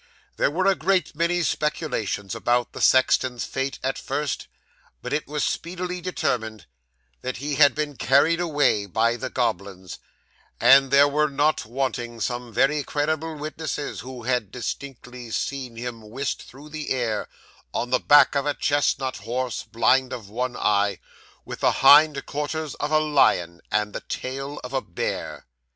[0.37, 4.47] There were a great many speculations about the sexton's fate, at first,
[4.99, 6.65] but it was speedily determined
[7.21, 9.99] that he had been carried away by the goblins;
[10.59, 16.41] and there were not wanting some very credible witnesses who had distinctly seen him whisked
[16.41, 17.27] through the air
[17.71, 20.97] on the back of a chestnut horse blind of one eye,
[21.45, 25.45] with the hind quarters of a lion, and the tail of a bear.